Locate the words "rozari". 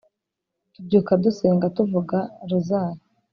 2.49-3.01